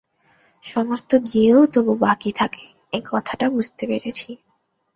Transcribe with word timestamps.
সমস্ত 0.63 1.11
গিয়েও 1.27 1.61
তবু 1.73 1.93
বাকি 2.01 2.31
থাকে 2.31 2.65
এই 2.93 3.03
কথাটা 3.05 3.45
বুঝতে 3.49 3.83
পেরেছি। 3.87 4.29